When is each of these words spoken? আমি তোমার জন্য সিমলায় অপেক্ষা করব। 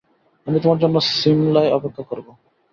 আমি 0.47 0.57
তোমার 0.63 0.79
জন্য 0.83 0.95
সিমলায় 1.11 1.73
অপেক্ষা 1.73 2.03
করব। 2.09 2.27